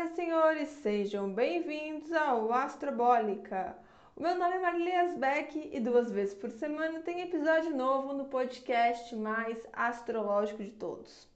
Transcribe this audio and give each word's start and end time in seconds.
Senhoras 0.00 0.12
e 0.12 0.14
senhores, 0.14 0.68
sejam 0.82 1.30
bem-vindos 1.30 2.10
ao 2.12 2.50
Astrobólica. 2.54 3.76
O 4.16 4.22
meu 4.22 4.34
nome 4.34 4.56
é 4.56 4.58
Marilias 4.58 5.14
Beck 5.18 5.70
e 5.70 5.78
duas 5.78 6.10
vezes 6.10 6.32
por 6.32 6.50
semana 6.50 7.00
tem 7.00 7.20
episódio 7.20 7.76
novo 7.76 8.14
no 8.14 8.24
podcast 8.24 9.14
mais 9.14 9.58
astrológico 9.72 10.62
de 10.62 10.70
todos. 10.70 11.28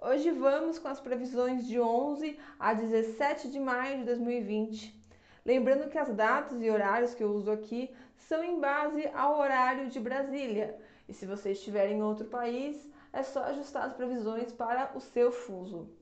Hoje 0.00 0.30
vamos 0.30 0.78
com 0.78 0.88
as 0.88 1.00
previsões 1.00 1.66
de 1.66 1.78
11 1.78 2.38
a 2.58 2.72
17 2.72 3.50
de 3.50 3.60
maio 3.60 3.98
de 3.98 4.04
2020. 4.04 5.04
Lembrando 5.44 5.90
que 5.90 5.98
as 5.98 6.08
datas 6.14 6.62
e 6.62 6.70
horários 6.70 7.14
que 7.14 7.22
eu 7.22 7.30
uso 7.30 7.50
aqui 7.50 7.94
são 8.16 8.42
em 8.42 8.58
base 8.58 9.06
ao 9.08 9.38
horário 9.38 9.88
de 9.90 10.00
Brasília. 10.00 10.78
E 11.06 11.12
se 11.12 11.26
você 11.26 11.50
estiver 11.50 11.90
em 11.90 12.02
outro 12.02 12.24
país, 12.24 12.90
é 13.12 13.22
só 13.22 13.42
ajustar 13.44 13.84
as 13.84 13.92
previsões 13.92 14.50
para 14.50 14.92
o 14.94 15.00
seu 15.00 15.30
fuso. 15.30 15.97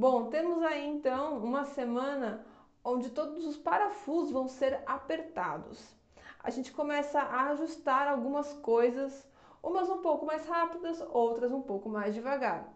Bom, 0.00 0.30
temos 0.30 0.62
aí 0.62 0.88
então 0.88 1.36
uma 1.36 1.62
semana 1.62 2.42
onde 2.82 3.10
todos 3.10 3.44
os 3.44 3.58
parafusos 3.58 4.32
vão 4.32 4.48
ser 4.48 4.80
apertados. 4.86 5.94
A 6.42 6.48
gente 6.48 6.72
começa 6.72 7.20
a 7.20 7.50
ajustar 7.50 8.08
algumas 8.08 8.50
coisas, 8.50 9.28
umas 9.62 9.90
um 9.90 9.98
pouco 9.98 10.24
mais 10.24 10.46
rápidas, 10.46 11.02
outras 11.10 11.52
um 11.52 11.60
pouco 11.60 11.90
mais 11.90 12.14
devagar. 12.14 12.66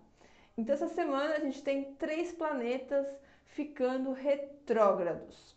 Então 0.54 0.74
essa 0.74 0.88
semana 0.88 1.36
a 1.36 1.40
gente 1.40 1.62
tem 1.62 1.94
três 1.94 2.30
planetas 2.30 3.06
ficando 3.46 4.12
retrógrados. 4.12 5.56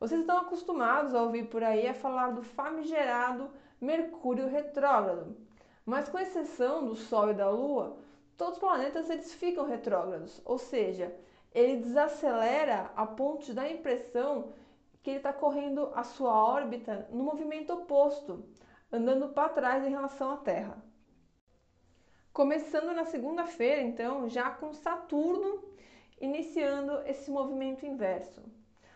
Vocês 0.00 0.22
estão 0.22 0.38
acostumados 0.38 1.14
a 1.14 1.22
ouvir 1.22 1.50
por 1.50 1.62
aí 1.62 1.86
a 1.86 1.92
falar 1.92 2.30
do 2.30 2.42
famigerado 2.42 3.50
Mercúrio 3.78 4.48
retrógrado, 4.48 5.36
mas 5.84 6.08
com 6.08 6.18
exceção 6.18 6.86
do 6.86 6.96
Sol 6.96 7.32
e 7.32 7.34
da 7.34 7.50
Lua, 7.50 7.98
todos 8.36 8.54
os 8.54 8.60
planetas 8.60 9.10
eles 9.10 9.32
ficam 9.34 9.64
retrógrados, 9.64 10.40
ou 10.44 10.58
seja, 10.58 11.14
ele 11.54 11.76
desacelera 11.78 12.90
a 12.94 13.06
ponto 13.06 13.46
de 13.46 13.54
dar 13.54 13.62
a 13.62 13.72
impressão 13.72 14.52
que 15.02 15.10
ele 15.10 15.18
está 15.18 15.32
correndo 15.32 15.90
a 15.94 16.02
sua 16.02 16.34
órbita 16.34 17.08
no 17.10 17.22
movimento 17.22 17.72
oposto, 17.72 18.44
andando 18.92 19.28
para 19.28 19.48
trás 19.48 19.84
em 19.84 19.90
relação 19.90 20.32
à 20.32 20.36
Terra. 20.36 20.82
Começando 22.32 22.92
na 22.92 23.04
segunda-feira, 23.04 23.80
então, 23.80 24.28
já 24.28 24.50
com 24.50 24.72
Saturno 24.74 25.64
iniciando 26.20 27.00
esse 27.06 27.30
movimento 27.30 27.86
inverso. 27.86 28.42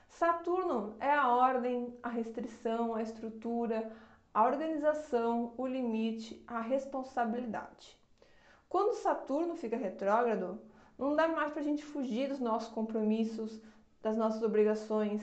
Saturno 0.09 0.97
é 0.99 1.13
a 1.13 1.29
ordem, 1.29 1.97
a 2.03 2.09
restrição, 2.09 2.95
a 2.95 3.03
estrutura, 3.03 3.91
a 4.35 4.45
organização, 4.45 5.55
o 5.57 5.67
limite, 5.67 6.43
a 6.47 6.61
responsabilidade. 6.61 8.00
Quando 8.71 8.95
Saturno 8.95 9.57
fica 9.57 9.77
retrógrado, 9.77 10.61
não 10.97 11.17
dá 11.17 11.27
mais 11.27 11.51
para 11.51 11.61
a 11.61 11.65
gente 11.65 11.85
fugir 11.85 12.29
dos 12.29 12.39
nossos 12.39 12.73
compromissos, 12.73 13.61
das 14.01 14.17
nossas 14.17 14.45
obrigações. 14.45 15.21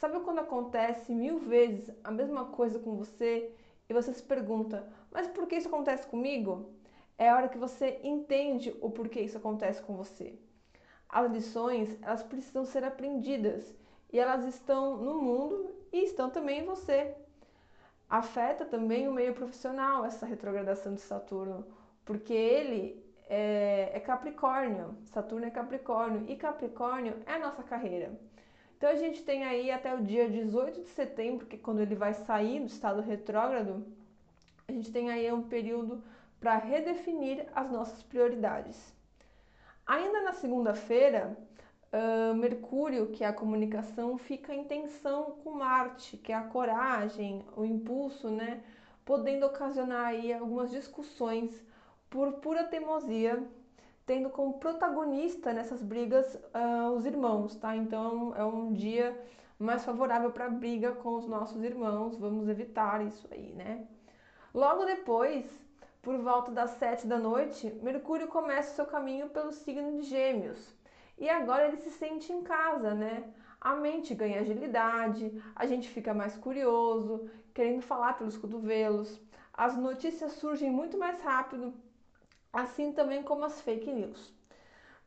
Sabe 0.00 0.18
quando 0.18 0.40
acontece 0.40 1.14
mil 1.14 1.38
vezes 1.38 1.88
a 2.02 2.10
mesma 2.10 2.46
coisa 2.46 2.80
com 2.80 2.96
você 2.96 3.54
e 3.88 3.94
você 3.94 4.12
se 4.12 4.24
pergunta, 4.24 4.92
mas 5.12 5.28
por 5.28 5.46
que 5.46 5.54
isso 5.54 5.68
acontece 5.68 6.08
comigo? 6.08 6.74
É 7.16 7.30
a 7.30 7.36
hora 7.36 7.48
que 7.48 7.56
você 7.56 8.00
entende 8.02 8.74
o 8.80 8.90
porquê 8.90 9.20
isso 9.20 9.38
acontece 9.38 9.80
com 9.82 9.96
você. 9.96 10.36
As 11.08 11.30
lições, 11.30 11.96
elas 12.02 12.24
precisam 12.24 12.64
ser 12.64 12.82
aprendidas 12.82 13.72
e 14.12 14.18
elas 14.18 14.44
estão 14.44 14.96
no 14.96 15.22
mundo 15.22 15.70
e 15.92 16.02
estão 16.02 16.28
também 16.28 16.62
em 16.62 16.66
você. 16.66 17.14
Afeta 18.10 18.64
também 18.64 19.06
o 19.06 19.12
meio 19.12 19.32
profissional 19.32 20.04
essa 20.04 20.26
retrogradação 20.26 20.92
de 20.92 21.02
Saturno 21.02 21.77
porque 22.08 22.32
ele 22.32 23.04
é, 23.28 23.90
é, 23.92 24.00
Capricórnio, 24.00 24.96
Saturno 25.04 25.44
é 25.44 25.50
Capricórnio, 25.50 26.24
e 26.26 26.36
Capricórnio 26.36 27.14
é 27.26 27.34
a 27.34 27.38
nossa 27.38 27.62
carreira. 27.62 28.18
Então 28.78 28.88
a 28.88 28.94
gente 28.94 29.22
tem 29.22 29.44
aí 29.44 29.70
até 29.70 29.94
o 29.94 30.00
dia 30.00 30.26
18 30.26 30.80
de 30.80 30.88
setembro, 30.88 31.44
que 31.44 31.56
é 31.56 31.58
quando 31.58 31.80
ele 31.80 31.94
vai 31.94 32.14
sair 32.14 32.60
do 32.60 32.66
estado 32.66 33.02
retrógrado, 33.02 33.86
a 34.66 34.72
gente 34.72 34.90
tem 34.90 35.10
aí 35.10 35.30
um 35.30 35.42
período 35.42 36.02
para 36.40 36.56
redefinir 36.56 37.46
as 37.54 37.70
nossas 37.70 38.02
prioridades. 38.02 38.94
Ainda 39.86 40.22
na 40.22 40.32
segunda-feira, 40.32 41.36
uh, 41.92 42.34
Mercúrio, 42.34 43.08
que 43.08 43.22
é 43.22 43.26
a 43.26 43.34
comunicação, 43.34 44.16
fica 44.16 44.54
em 44.54 44.64
tensão 44.64 45.32
com 45.44 45.50
Marte, 45.50 46.16
que 46.16 46.32
é 46.32 46.36
a 46.36 46.44
coragem, 46.44 47.44
o 47.54 47.66
impulso, 47.66 48.30
né? 48.30 48.62
Podendo 49.04 49.44
ocasionar 49.44 50.06
aí 50.06 50.32
algumas 50.32 50.70
discussões 50.70 51.67
por 52.10 52.32
pura 52.34 52.64
teimosia, 52.64 53.42
tendo 54.06 54.30
como 54.30 54.58
protagonista 54.58 55.52
nessas 55.52 55.82
brigas 55.82 56.34
uh, 56.34 56.90
os 56.96 57.04
irmãos, 57.04 57.56
tá? 57.56 57.76
Então 57.76 58.34
é 58.34 58.44
um 58.44 58.72
dia 58.72 59.18
mais 59.58 59.84
favorável 59.84 60.30
para 60.30 60.48
briga 60.48 60.92
com 60.92 61.16
os 61.16 61.26
nossos 61.26 61.62
irmãos, 61.62 62.16
vamos 62.16 62.48
evitar 62.48 63.04
isso 63.04 63.28
aí, 63.30 63.52
né? 63.52 63.86
Logo 64.54 64.84
depois, 64.84 65.44
por 66.00 66.16
volta 66.18 66.50
das 66.50 66.70
sete 66.70 67.06
da 67.06 67.18
noite, 67.18 67.70
Mercúrio 67.82 68.28
começa 68.28 68.72
o 68.72 68.76
seu 68.76 68.86
caminho 68.86 69.28
pelo 69.28 69.52
signo 69.52 70.00
de 70.00 70.02
Gêmeos. 70.04 70.74
E 71.18 71.28
agora 71.28 71.66
ele 71.66 71.76
se 71.76 71.90
sente 71.90 72.32
em 72.32 72.42
casa, 72.42 72.94
né? 72.94 73.24
A 73.60 73.74
mente 73.74 74.14
ganha 74.14 74.40
agilidade, 74.40 75.42
a 75.54 75.66
gente 75.66 75.88
fica 75.88 76.14
mais 76.14 76.36
curioso, 76.36 77.28
querendo 77.52 77.82
falar 77.82 78.16
pelos 78.16 78.38
cotovelos. 78.38 79.20
As 79.52 79.76
notícias 79.76 80.32
surgem 80.32 80.70
muito 80.70 80.96
mais 80.96 81.20
rápido 81.20 81.74
assim 82.60 82.92
também 82.92 83.22
como 83.22 83.44
as 83.44 83.60
fake 83.60 83.92
news. 83.92 84.32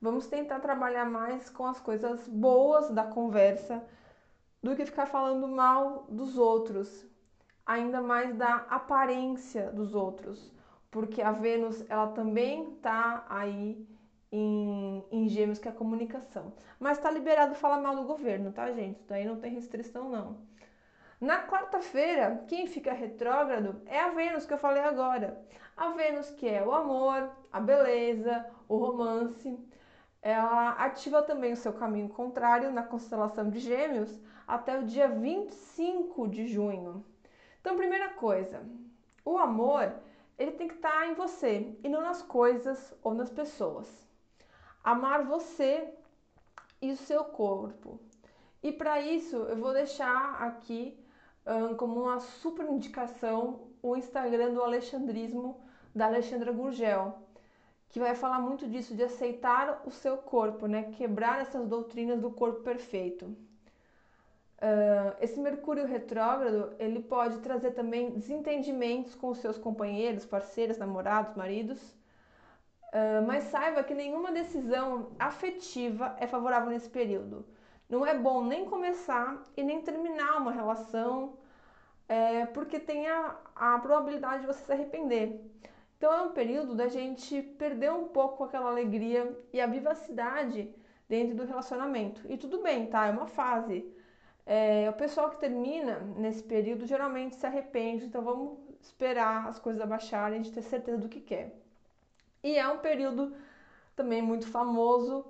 Vamos 0.01 0.28
tentar 0.28 0.59
trabalhar 0.59 1.06
mais 1.06 1.50
com 1.50 1.66
as 1.66 1.79
coisas 1.79 2.28
boas 2.28 2.89
da 2.89 3.03
conversa 3.03 3.84
do 4.62 4.75
que 4.75 4.85
ficar 4.85 5.06
falando 5.06 5.47
mal 5.47 6.06
dos 6.09 6.38
outros, 6.38 7.06
ainda 7.66 8.01
mais 8.01 8.35
da 8.35 8.56
aparência 8.69 9.72
dos 9.72 9.94
outros, 9.94 10.51
porque 10.90 11.22
a 11.22 11.31
Vênus 11.31 11.84
ela 11.90 12.07
também 12.07 12.75
tá 12.75 13.25
aí 13.29 13.88
em, 14.31 15.03
em 15.11 15.28
Gêmeos 15.28 15.59
que 15.59 15.67
é 15.67 15.72
a 15.72 15.75
comunicação, 15.75 16.53
mas 16.79 16.97
está 16.97 17.11
liberado 17.11 17.56
falar 17.56 17.79
mal 17.79 17.95
do 17.95 18.03
governo, 18.03 18.51
tá 18.51 18.72
gente? 18.72 19.03
Daí 19.07 19.25
não 19.25 19.40
tem 19.40 19.53
restrição 19.53 20.09
não. 20.09 20.38
Na 21.22 21.46
quarta-feira, 21.46 22.44
quem 22.48 22.66
fica 22.66 22.92
retrógrado 22.92 23.80
é 23.86 24.00
a 24.00 24.09
Vênus 24.09 24.44
que 24.44 24.54
eu 24.56 24.58
falei 24.58 24.82
agora. 24.82 25.40
A 25.78 25.90
Vênus 25.90 26.32
que 26.32 26.50
é 26.50 26.66
o 26.66 26.72
amor, 26.72 27.30
a 27.54 27.59
beleza, 27.59 28.44
o 28.68 28.76
romance. 28.78 29.56
Ela 30.20 30.72
ativa 30.72 31.22
também 31.22 31.54
o 31.54 31.58
seu 31.58 31.74
caminho 31.74 32.09
contrário 32.09 32.72
na 32.72 32.82
constelação 32.82 33.52
de 33.52 33.59
Gêmeos 33.59 34.20
até 34.48 34.80
o 34.80 34.84
dia 34.84 35.09
25 35.09 36.28
de 36.28 36.48
junho. 36.48 37.06
Então, 37.59 37.78
primeira 37.78 38.09
coisa, 38.09 38.66
o 39.24 39.38
amor, 39.38 39.94
ele 40.40 40.53
tem 40.53 40.68
que 40.68 40.74
estar 40.74 41.08
em 41.08 41.14
você 41.14 41.78
e 41.84 41.88
não 41.88 42.02
nas 42.02 42.24
coisas 42.24 42.96
ou 43.03 43.14
nas 43.14 43.30
pessoas. 43.30 43.88
Amar 44.84 45.24
você 45.24 45.88
e 46.82 46.92
o 46.92 46.98
seu 46.98 47.24
corpo. 47.26 48.00
E 48.64 48.72
para 48.72 49.00
isso, 49.00 49.36
eu 49.36 49.58
vou 49.58 49.72
deixar 49.72 50.42
aqui 50.42 51.00
como 51.78 52.02
uma 52.03 52.19
super 52.19 52.66
indicação 52.69 53.72
o 53.81 53.96
Instagram 53.96 54.53
do 54.53 54.62
Alexandrismo 54.62 55.59
da 55.94 56.06
Alexandra 56.06 56.52
Gurgel, 56.52 57.18
que 57.90 58.00
vai 58.00 58.16
falar 58.16 58.40
muito 58.40 58.68
disso 58.68 58.96
de 58.96 59.03
aceitar 59.03 59.81
o 59.85 59.91
seu 59.91 60.18
corpo, 60.18 60.68
né? 60.68 60.91
Quebrar 60.94 61.41
essas 61.41 61.68
doutrinas 61.68 62.22
do 62.22 62.31
corpo 62.31 62.62
perfeito. 62.62 63.25
Uh, 63.25 65.18
esse 65.19 65.40
Mercúrio 65.40 65.88
retrógrado 65.88 66.74
ele 66.78 67.02
pode 67.02 67.40
trazer 67.40 67.72
também 67.72 68.12
desentendimentos 68.12 69.16
com 69.16 69.29
os 69.29 69.40
seus 69.40 69.58
companheiros, 69.58 70.23
parceiros, 70.23 70.78
namorados, 70.78 71.35
maridos. 71.35 71.82
Uh, 72.93 73.26
mas 73.26 73.46
saiba 73.46 73.84
que 73.84 73.93
nenhuma 73.93 74.32
decisão 74.32 75.11
afetiva 75.17 76.16
é 76.20 76.28
favorável 76.28 76.70
nesse 76.70 76.90
período. 76.90 77.46
Não 77.91 78.05
é 78.05 78.17
bom 78.17 78.41
nem 78.41 78.64
começar 78.64 79.43
e 79.58 79.61
nem 79.61 79.82
terminar 79.82 80.38
uma 80.38 80.52
relação, 80.53 81.34
é, 82.08 82.46
porque 82.46 82.79
tem 82.79 83.09
a, 83.09 83.35
a 83.53 83.79
probabilidade 83.79 84.41
de 84.41 84.47
você 84.47 84.64
se 84.64 84.72
arrepender. 84.72 85.41
Então 85.97 86.14
é 86.14 86.22
um 86.22 86.32
período 86.32 86.73
da 86.73 86.88
gente 86.88 87.41
perder 87.41 87.91
um 87.91 88.08
pouco 88.08 88.46
aquela 88.46 88.70
alegria 88.70 89.38
e 89.52 89.59
a 89.59 89.67
vivacidade 89.67 90.73
dentro 91.09 91.35
do 91.35 91.43
relacionamento. 91.43 92.22
E 92.29 92.38
tudo 92.38 92.64
bem, 92.64 92.88
tá? 92.88 93.08
É 93.08 93.11
uma 93.11 93.28
fase. 93.28 93.85
É, 94.46 94.90
o 94.90 94.93
pessoal 94.93 95.29
que 95.29 95.41
termina 95.41 95.99
nesse 96.16 96.43
período 96.43 96.88
geralmente 96.88 97.35
se 97.35 97.46
arrepende, 97.46 98.05
então 98.05 98.22
vamos 98.22 98.58
esperar 98.82 99.49
as 99.49 99.59
coisas 99.59 99.82
abaixarem, 99.82 100.41
gente 100.41 100.55
ter 100.55 100.61
certeza 100.61 100.97
do 100.97 101.09
que 101.09 101.20
quer. 101.20 101.53
E 102.41 102.58
é 102.58 102.67
um 102.70 102.78
período 102.78 103.35
também 103.97 104.22
muito 104.22 104.47
famoso 104.47 105.26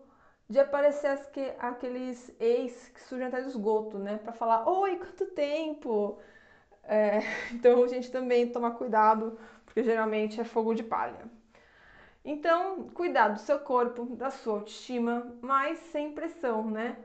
de 0.51 0.59
aparecer 0.59 1.07
as 1.07 1.25
que, 1.27 1.53
aqueles 1.59 2.29
ex 2.37 2.89
que 2.89 3.01
surgem 3.03 3.27
até 3.27 3.41
do 3.41 3.47
esgoto, 3.47 3.97
né? 3.97 4.17
Para 4.17 4.33
falar, 4.33 4.67
oi, 4.67 4.97
quanto 4.97 5.25
tempo? 5.27 6.19
É, 6.83 7.19
então 7.53 7.81
a 7.83 7.87
gente 7.87 8.11
também 8.11 8.51
toma 8.51 8.71
cuidado, 8.71 9.39
porque 9.65 9.81
geralmente 9.81 10.41
é 10.41 10.43
fogo 10.43 10.73
de 10.73 10.83
palha. 10.83 11.21
Então, 12.23 12.89
cuidar 12.89 13.29
do 13.29 13.39
seu 13.39 13.59
corpo, 13.59 14.05
da 14.15 14.29
sua 14.29 14.55
autoestima, 14.55 15.33
mas 15.41 15.79
sem 15.91 16.11
pressão, 16.11 16.69
né? 16.69 16.97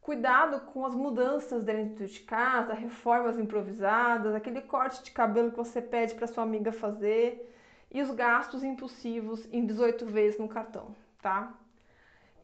Cuidado 0.00 0.60
com 0.72 0.86
as 0.86 0.94
mudanças 0.94 1.62
dentro 1.62 2.06
de 2.06 2.20
casa, 2.20 2.72
reformas 2.72 3.38
improvisadas, 3.38 4.34
aquele 4.34 4.62
corte 4.62 5.02
de 5.02 5.10
cabelo 5.10 5.50
que 5.50 5.58
você 5.58 5.82
pede 5.82 6.14
para 6.14 6.26
sua 6.26 6.42
amiga 6.42 6.72
fazer 6.72 7.54
e 7.90 8.00
os 8.00 8.10
gastos 8.12 8.64
impulsivos 8.64 9.46
em 9.52 9.66
18 9.66 10.06
vezes 10.06 10.40
no 10.40 10.48
cartão, 10.48 10.96
tá? 11.20 11.54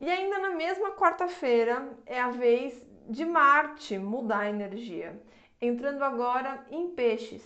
E 0.01 0.11
ainda 0.11 0.39
na 0.39 0.51
mesma 0.51 0.93
quarta-feira 0.93 1.89
é 2.07 2.21
a 2.21 2.29
vez 2.31 2.83
de 3.09 3.25
Marte 3.25 3.99
mudar 3.99 4.41
a 4.41 4.51
energia, 4.51 5.21
entrando 5.61 6.03
agora 6.03 6.65
em 6.71 6.91
Peixes. 6.91 7.43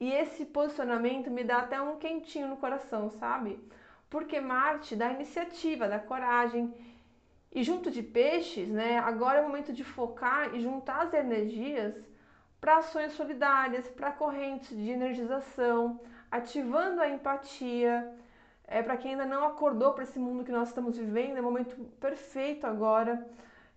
E 0.00 0.12
esse 0.12 0.44
posicionamento 0.44 1.30
me 1.30 1.44
dá 1.44 1.58
até 1.58 1.80
um 1.80 1.96
quentinho 1.96 2.48
no 2.48 2.56
coração, 2.56 3.10
sabe? 3.10 3.60
Porque 4.10 4.40
Marte 4.40 4.96
dá 4.96 5.12
iniciativa, 5.12 5.88
dá 5.88 5.98
coragem. 5.98 6.74
E 7.50 7.62
junto 7.62 7.90
de 7.90 8.02
Peixes, 8.02 8.68
né, 8.68 8.98
agora 8.98 9.38
é 9.38 9.40
o 9.42 9.46
momento 9.46 9.72
de 9.72 9.84
focar 9.84 10.54
e 10.54 10.60
juntar 10.60 11.02
as 11.02 11.14
energias 11.14 11.94
para 12.60 12.78
ações 12.78 13.12
solidárias, 13.12 13.88
para 13.88 14.12
correntes 14.12 14.76
de 14.76 14.90
energização, 14.90 16.00
ativando 16.30 17.00
a 17.00 17.08
empatia. 17.08 18.12
É, 18.72 18.82
para 18.82 18.96
quem 18.96 19.10
ainda 19.10 19.26
não 19.26 19.44
acordou 19.44 19.92
para 19.92 20.04
esse 20.04 20.18
mundo 20.18 20.44
que 20.44 20.50
nós 20.50 20.68
estamos 20.68 20.96
vivendo, 20.96 21.36
é 21.36 21.40
o 21.42 21.44
momento 21.44 21.76
perfeito 22.00 22.66
agora. 22.66 23.28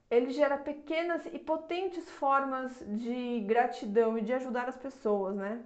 Ele 0.09 0.30
gera 0.31 0.57
pequenas 0.57 1.21
e 1.25 1.38
potentes 1.38 2.09
formas 2.12 2.71
de 2.88 3.42
gratidão 3.42 4.18
e 4.18 4.21
de 4.21 4.31
ajudar 4.31 4.69
as 4.69 4.77
pessoas, 4.77 5.36
né? 5.36 5.62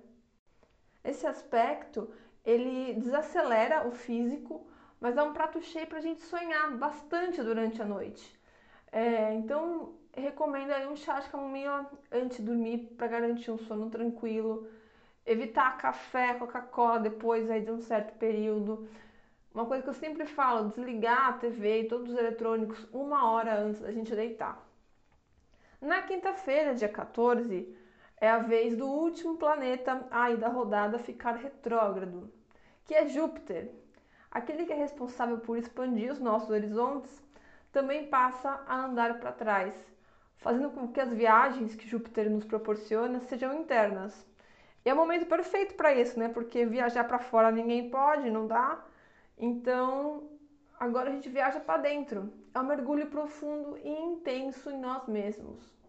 Esse 1.03 1.27
aspecto 1.27 2.09
ele 2.43 2.95
desacelera 2.95 3.87
o 3.87 3.91
físico, 3.91 4.65
mas 4.99 5.15
é 5.15 5.21
um 5.21 5.31
prato 5.31 5.61
cheio 5.61 5.85
para 5.85 5.99
a 5.99 6.01
gente 6.01 6.21
sonhar 6.21 6.75
bastante 6.75 7.43
durante 7.43 7.79
a 7.83 7.85
noite. 7.85 8.25
É, 8.91 9.31
então, 9.35 9.93
recomendo 10.11 10.71
aí 10.71 10.87
um 10.87 10.95
chá 10.95 11.19
de 11.19 11.29
camomila 11.29 11.87
antes 12.11 12.37
de 12.37 12.43
dormir 12.43 12.79
para 12.97 13.05
garantir 13.05 13.51
um 13.51 13.59
sono 13.59 13.91
tranquilo. 13.91 14.67
Evitar 15.23 15.77
café, 15.77 16.33
Coca-Cola 16.33 16.99
depois 16.99 17.47
aí 17.51 17.61
de 17.61 17.69
um 17.69 17.79
certo 17.79 18.17
período. 18.17 18.89
Uma 19.59 19.65
coisa 19.65 19.83
que 19.83 19.89
eu 19.89 19.93
sempre 19.93 20.25
falo, 20.25 20.69
desligar 20.69 21.27
a 21.27 21.33
TV 21.33 21.81
e 21.81 21.87
todos 21.89 22.09
os 22.09 22.17
eletrônicos 22.17 22.87
uma 22.93 23.29
hora 23.29 23.59
antes 23.59 23.81
da 23.81 23.91
gente 23.91 24.15
deitar. 24.15 24.65
Na 25.81 26.01
quinta-feira, 26.01 26.73
dia 26.73 26.87
14, 26.87 27.67
é 28.21 28.29
a 28.29 28.37
vez 28.37 28.77
do 28.77 28.87
último 28.87 29.35
planeta 29.35 30.07
aí 30.11 30.37
da 30.37 30.47
rodada 30.47 30.97
ficar 30.97 31.33
retrógrado, 31.33 32.31
que 32.85 32.95
é 32.95 33.05
Júpiter. 33.07 33.69
Aquele 34.31 34.65
que 34.65 34.71
é 34.71 34.77
responsável 34.77 35.39
por 35.39 35.57
expandir 35.57 36.09
os 36.09 36.19
nossos 36.21 36.49
horizontes 36.49 37.21
também 37.69 38.07
passa 38.07 38.63
a 38.65 38.85
andar 38.85 39.19
para 39.19 39.33
trás, 39.33 39.75
fazendo 40.37 40.69
com 40.69 40.87
que 40.87 41.01
as 41.01 41.11
viagens 41.11 41.75
que 41.75 41.85
Júpiter 41.85 42.29
nos 42.29 42.45
proporciona 42.45 43.19
sejam 43.19 43.59
internas. 43.59 44.25
E 44.85 44.89
é 44.89 44.93
o 44.93 44.95
momento 44.95 45.25
perfeito 45.25 45.75
para 45.75 45.93
isso, 45.93 46.17
né? 46.17 46.29
Porque 46.29 46.65
viajar 46.65 47.03
para 47.03 47.19
fora 47.19 47.51
ninguém 47.51 47.89
pode, 47.89 48.29
não 48.29 48.47
dá. 48.47 48.85
Então, 49.39 50.29
agora 50.79 51.09
a 51.09 51.13
gente 51.13 51.29
viaja 51.29 51.59
para 51.59 51.81
dentro. 51.81 52.31
É 52.53 52.59
um 52.59 52.65
mergulho 52.65 53.07
profundo 53.07 53.77
e 53.77 53.89
intenso 53.89 54.69
em 54.69 54.77
nós 54.77 55.07
mesmos 55.07 55.79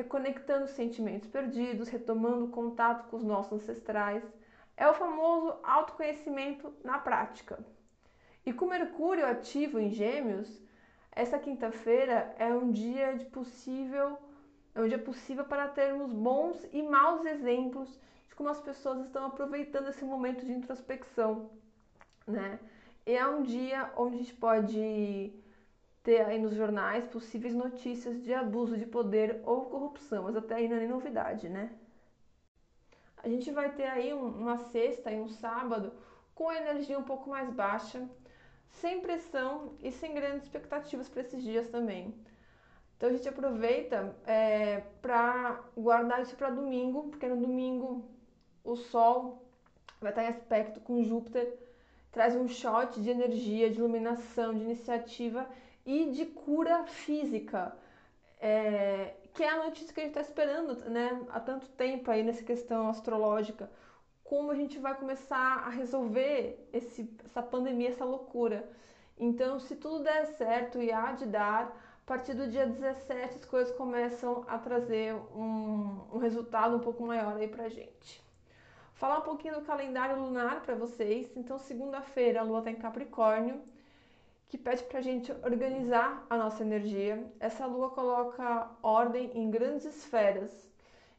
reconectando 0.00 0.66
sentimentos 0.66 1.28
perdidos, 1.28 1.88
retomando 1.88 2.48
contato 2.48 3.08
com 3.08 3.16
os 3.16 3.22
nossos 3.22 3.52
ancestrais. 3.52 4.24
É 4.74 4.88
o 4.88 4.94
famoso 4.94 5.58
autoconhecimento 5.62 6.72
na 6.82 6.98
prática. 6.98 7.58
E 8.46 8.52
com 8.52 8.66
Mercúrio 8.66 9.26
ativo 9.26 9.78
em 9.78 9.90
Gêmeos, 9.90 10.48
essa 11.12 11.38
quinta-feira 11.38 12.34
é 12.38 12.46
um 12.46 12.70
dia 12.70 13.14
de 13.14 13.26
possível, 13.26 14.18
é 14.74 14.80
um 14.80 14.88
dia 14.88 14.98
possível 14.98 15.44
para 15.44 15.68
termos 15.68 16.10
bons 16.10 16.66
e 16.72 16.82
maus 16.82 17.26
exemplos 17.26 18.00
de 18.26 18.34
como 18.34 18.48
as 18.48 18.60
pessoas 18.60 19.04
estão 19.04 19.26
aproveitando 19.26 19.88
esse 19.88 20.04
momento 20.04 20.46
de 20.46 20.52
introspecção, 20.52 21.50
né? 22.30 22.58
E 23.06 23.12
é 23.12 23.26
um 23.26 23.42
dia 23.42 23.92
onde 23.96 24.16
a 24.16 24.18
gente 24.18 24.34
pode 24.34 25.32
ter 26.02 26.22
aí 26.22 26.38
nos 26.38 26.54
jornais 26.54 27.06
possíveis 27.06 27.54
notícias 27.54 28.22
de 28.22 28.32
abuso 28.32 28.76
de 28.76 28.86
poder 28.86 29.40
ou 29.44 29.66
corrupção, 29.66 30.24
mas 30.24 30.36
até 30.36 30.54
aí 30.54 30.68
não 30.68 30.76
é 30.76 30.80
nem 30.80 30.88
novidade, 30.88 31.48
né? 31.48 31.70
A 33.22 33.28
gente 33.28 33.50
vai 33.50 33.72
ter 33.72 33.84
aí 33.84 34.14
um, 34.14 34.26
uma 34.28 34.58
sexta 34.58 35.10
e 35.10 35.20
um 35.20 35.28
sábado 35.28 35.92
com 36.34 36.50
energia 36.50 36.98
um 36.98 37.02
pouco 37.02 37.28
mais 37.28 37.50
baixa, 37.50 38.08
sem 38.70 39.00
pressão 39.00 39.74
e 39.80 39.92
sem 39.92 40.14
grandes 40.14 40.44
expectativas 40.44 41.08
para 41.08 41.20
esses 41.20 41.42
dias 41.42 41.68
também. 41.68 42.14
Então 42.96 43.08
a 43.08 43.12
gente 43.12 43.28
aproveita 43.28 44.14
é, 44.26 44.80
para 45.02 45.62
guardar 45.76 46.22
isso 46.22 46.36
para 46.36 46.50
domingo, 46.50 47.08
porque 47.08 47.26
no 47.26 47.36
domingo 47.36 48.08
o 48.64 48.76
Sol 48.76 49.42
vai 50.00 50.12
estar 50.12 50.24
em 50.24 50.28
aspecto 50.28 50.80
com 50.80 51.02
Júpiter, 51.02 51.58
traz 52.10 52.34
um 52.34 52.48
shot 52.48 53.00
de 53.00 53.10
energia, 53.10 53.70
de 53.70 53.78
iluminação, 53.78 54.52
de 54.54 54.62
iniciativa 54.62 55.46
e 55.86 56.06
de 56.06 56.26
cura 56.26 56.84
física, 56.84 57.76
é, 58.40 59.14
que 59.32 59.42
é 59.42 59.50
a 59.50 59.64
notícia 59.64 59.92
que 59.94 60.00
a 60.00 60.04
gente 60.04 60.18
está 60.18 60.20
esperando 60.20 60.74
né, 60.90 61.24
há 61.30 61.40
tanto 61.40 61.68
tempo 61.68 62.10
aí 62.10 62.22
nessa 62.22 62.42
questão 62.42 62.88
astrológica. 62.88 63.70
Como 64.24 64.50
a 64.50 64.54
gente 64.54 64.78
vai 64.78 64.94
começar 64.96 65.64
a 65.66 65.70
resolver 65.70 66.68
esse, 66.72 67.12
essa 67.24 67.42
pandemia, 67.42 67.88
essa 67.88 68.04
loucura. 68.04 68.68
Então, 69.18 69.58
se 69.58 69.76
tudo 69.76 70.04
der 70.04 70.26
certo 70.26 70.80
e 70.80 70.92
há 70.92 71.12
de 71.12 71.26
dar, 71.26 71.76
a 72.04 72.06
partir 72.06 72.34
do 72.34 72.48
dia 72.48 72.66
17 72.66 73.36
as 73.36 73.44
coisas 73.44 73.76
começam 73.76 74.44
a 74.48 74.58
trazer 74.58 75.14
um, 75.34 76.00
um 76.12 76.18
resultado 76.18 76.76
um 76.76 76.80
pouco 76.80 77.04
maior 77.04 77.36
aí 77.36 77.48
pra 77.48 77.68
gente. 77.68 78.29
Falar 79.00 79.20
um 79.20 79.22
pouquinho 79.22 79.54
do 79.54 79.62
calendário 79.62 80.20
lunar 80.20 80.60
para 80.60 80.74
vocês. 80.74 81.34
Então, 81.34 81.58
segunda-feira 81.58 82.40
a 82.40 82.42
lua 82.42 82.58
está 82.58 82.70
em 82.70 82.74
Capricórnio 82.74 83.62
que 84.46 84.58
pede 84.58 84.82
para 84.84 84.98
a 84.98 85.02
gente 85.02 85.32
organizar 85.42 86.26
a 86.28 86.36
nossa 86.36 86.62
energia. 86.62 87.26
Essa 87.40 87.64
lua 87.64 87.88
coloca 87.88 88.68
ordem 88.82 89.30
em 89.34 89.50
grandes 89.50 89.86
esferas, 89.86 90.52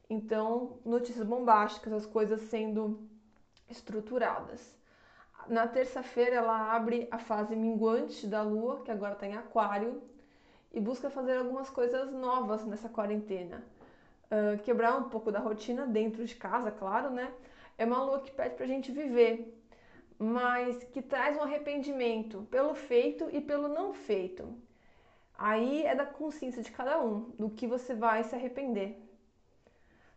então 0.08 0.78
notícias 0.86 1.26
bombásticas, 1.26 1.92
as 1.92 2.06
coisas 2.06 2.42
sendo 2.42 3.00
estruturadas. 3.68 4.76
Na 5.48 5.66
terça-feira 5.66 6.36
ela 6.36 6.76
abre 6.76 7.08
a 7.10 7.18
fase 7.18 7.56
minguante 7.56 8.28
da 8.28 8.44
lua, 8.44 8.82
que 8.82 8.92
agora 8.92 9.14
está 9.14 9.26
em 9.26 9.36
Aquário, 9.36 10.04
e 10.72 10.80
busca 10.80 11.10
fazer 11.10 11.36
algumas 11.36 11.68
coisas 11.68 12.14
novas 12.14 12.64
nessa 12.64 12.90
quarentena. 12.90 13.64
Uh, 14.30 14.62
quebrar 14.62 14.96
um 14.98 15.10
pouco 15.10 15.32
da 15.32 15.40
rotina 15.40 15.88
dentro 15.88 16.24
de 16.24 16.36
casa, 16.36 16.70
claro, 16.70 17.10
né? 17.10 17.34
É 17.78 17.86
uma 17.86 18.04
lua 18.04 18.22
que 18.22 18.32
pede 18.32 18.56
para 18.56 18.66
a 18.66 18.68
gente 18.68 18.92
viver, 18.92 19.58
mas 20.18 20.84
que 20.86 21.02
traz 21.02 21.38
um 21.38 21.42
arrependimento 21.42 22.48
pelo 22.52 22.76
feito 22.76 23.30
e 23.32 23.42
pelo 23.42 23.68
não 23.68 23.94
feito. 23.94 24.56
Aí 25.38 25.84
é 25.84 25.96
da 25.96 26.06
consciência 26.06 26.62
de 26.62 26.72
cada 26.72 27.02
um, 27.02 27.32
do 27.40 27.50
que 27.50 27.66
você 27.66 27.96
vai 27.96 28.24
se 28.24 28.36
arrepender. 28.36 29.02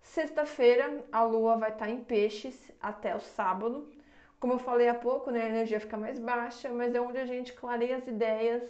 Sexta-feira, 0.03 1.03
a 1.11 1.23
lua 1.25 1.57
vai 1.57 1.71
estar 1.71 1.89
em 1.89 2.05
peixes 2.05 2.71
até 2.81 3.17
o 3.17 3.21
sábado. 3.21 3.91
Como 4.39 4.53
eu 4.53 4.59
falei 4.59 4.89
há 4.89 4.95
pouco, 4.95 5.31
né, 5.31 5.43
a 5.43 5.49
energia 5.49 5.81
fica 5.81 5.97
mais 5.97 6.19
baixa, 6.19 6.69
mas 6.69 6.95
é 6.95 7.01
onde 7.01 7.17
a 7.17 7.25
gente 7.25 7.55
clareia 7.55 7.97
as 7.97 8.07
ideias 8.07 8.63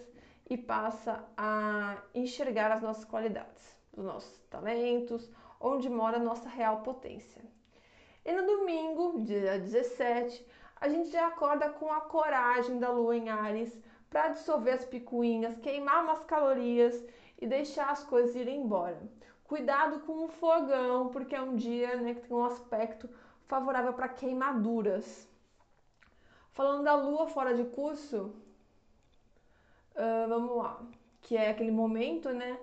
e 0.49 0.57
passa 0.57 1.25
a 1.37 1.99
enxergar 2.15 2.71
as 2.71 2.81
nossas 2.81 3.05
qualidades, 3.05 3.77
os 3.97 4.05
nossos 4.05 4.39
talentos, 4.49 5.29
onde 5.59 5.89
mora 5.89 6.19
a 6.19 6.21
nossa 6.21 6.49
real 6.49 6.83
potência. 6.83 7.43
E 8.25 8.33
no 8.33 8.47
domingo, 8.47 9.21
dia 9.21 9.59
17, 9.59 10.47
a 10.81 10.89
gente 10.89 11.11
já 11.11 11.27
acorda 11.27 11.69
com 11.69 11.93
a 11.93 12.01
coragem 12.01 12.79
da 12.79 12.91
lua 12.91 13.15
em 13.15 13.29
Ares 13.29 13.79
para 14.09 14.29
dissolver 14.29 14.75
as 14.75 14.85
picuinhas, 14.85 15.59
queimar 15.59 16.05
umas 16.05 16.25
calorias 16.25 17.05
e 17.39 17.47
deixar 17.47 17.91
as 17.91 18.03
coisas 18.03 18.35
irem 18.35 18.63
embora. 18.63 18.99
Cuidado 19.45 20.01
com 20.01 20.25
o 20.25 20.29
fogão, 20.29 21.09
porque 21.09 21.35
é 21.35 21.43
um 21.43 21.55
dia 21.55 21.97
né, 21.97 22.15
que 22.15 22.27
tem 22.27 22.37
um 22.37 22.45
aspecto 22.45 23.11
favorável 23.47 23.93
para 23.93 24.09
queimaduras. 24.09 25.29
Falando 26.53 26.85
da 26.85 26.95
lua 26.95 27.27
fora 27.27 27.53
de 27.53 27.65
curso, 27.65 28.35
uh, 29.97 30.29
vamos 30.29 30.57
lá, 30.57 30.81
que 31.21 31.37
é 31.37 31.51
aquele 31.51 31.73
momento, 31.73 32.31
né? 32.31 32.59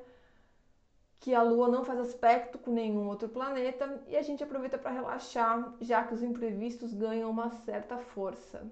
Que 1.21 1.35
a 1.35 1.43
Lua 1.43 1.67
não 1.67 1.85
faz 1.85 1.99
aspecto 1.99 2.57
com 2.57 2.71
nenhum 2.71 3.07
outro 3.07 3.29
planeta 3.29 4.03
e 4.07 4.17
a 4.17 4.23
gente 4.23 4.43
aproveita 4.43 4.77
para 4.77 4.89
relaxar, 4.89 5.73
já 5.79 6.03
que 6.03 6.15
os 6.15 6.23
imprevistos 6.23 6.93
ganham 6.93 7.29
uma 7.29 7.51
certa 7.51 7.97
força. 7.99 8.63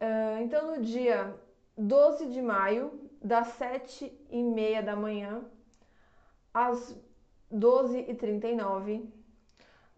Uh, 0.00 0.42
então, 0.42 0.74
no 0.74 0.82
dia 0.82 1.34
12 1.76 2.30
de 2.30 2.40
maio, 2.40 2.98
das 3.22 3.48
7 3.48 4.10
e 4.30 4.42
meia 4.42 4.82
da 4.82 4.96
manhã 4.96 5.44
às 6.54 6.96
12h39, 7.52 9.04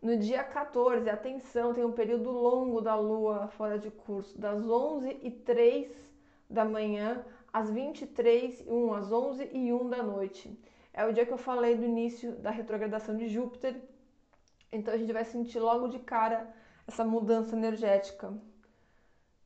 No 0.03 0.17
dia 0.17 0.43
14, 0.43 1.09
atenção, 1.09 1.73
tem 1.73 1.85
um 1.85 1.93
período 1.93 2.31
longo 2.31 2.81
da 2.81 2.97
lua 2.97 3.47
fora 3.49 3.79
de 3.79 3.91
curso, 3.91 4.37
das 4.37 4.69
11 4.69 5.19
e 5.23 5.31
3 5.31 5.89
da 6.51 6.65
manhã 6.65 7.25
às 7.53 7.71
23 7.71 8.61
e 8.61 8.71
1, 8.71 8.95
às 8.95 9.13
11 9.13 9.51
e 9.53 9.73
1 9.73 9.89
da 9.89 10.03
noite. 10.03 10.57
É 10.99 11.07
o 11.07 11.13
dia 11.13 11.25
que 11.25 11.33
eu 11.33 11.39
falei 11.39 11.77
do 11.77 11.85
início 11.85 12.33
da 12.39 12.51
retrogradação 12.51 13.17
de 13.17 13.29
Júpiter. 13.29 13.81
Então 14.73 14.93
a 14.93 14.97
gente 14.97 15.13
vai 15.13 15.25
sentir 15.25 15.61
logo 15.61 15.87
de 15.87 16.01
cara 16.01 16.53
essa 16.89 17.05
mudança 17.05 17.55
energética. 17.55 18.35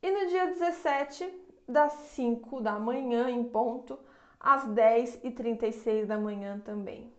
E 0.01 0.09
no 0.09 0.29
dia 0.29 0.47
17, 0.47 1.31
das 1.67 1.93
5 2.15 2.59
da 2.59 2.79
manhã 2.79 3.29
em 3.29 3.43
ponto, 3.43 3.99
às 4.39 4.65
10 4.65 5.19
e 5.23 5.29
36 5.29 6.07
da 6.07 6.17
manhã 6.17 6.59
também. 6.65 7.13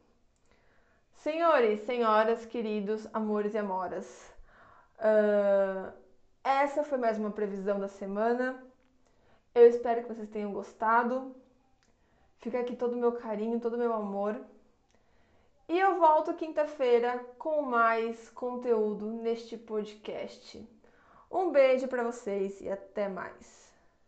Senhores, 1.14 1.82
senhoras, 1.82 2.44
queridos, 2.44 3.06
amores 3.12 3.54
e 3.54 3.58
amoras, 3.58 4.34
uh, 4.98 5.92
essa 6.42 6.82
foi 6.82 6.98
mais 6.98 7.20
uma 7.20 7.30
previsão 7.30 7.78
da 7.78 7.86
semana. 7.86 8.60
Eu 9.54 9.68
espero 9.68 10.02
que 10.02 10.08
vocês 10.08 10.28
tenham 10.28 10.52
gostado. 10.52 11.36
Fica 12.40 12.60
aqui 12.60 12.76
todo 12.76 12.92
o 12.92 12.98
meu 12.98 13.12
carinho, 13.12 13.60
todo 13.60 13.74
o 13.74 13.78
meu 13.78 13.92
amor. 13.92 14.38
E 15.68 15.78
eu 15.78 15.98
volto 15.98 16.34
quinta-feira 16.34 17.24
com 17.38 17.62
mais 17.62 18.28
conteúdo 18.30 19.06
neste 19.06 19.56
podcast. 19.56 20.62
Um 21.30 21.50
beijo 21.50 21.88
para 21.88 22.04
vocês 22.04 22.60
e 22.60 22.68
até 22.68 23.08
mais. 23.08 23.63